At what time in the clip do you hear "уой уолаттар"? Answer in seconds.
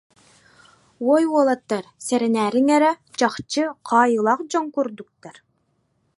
1.05-1.85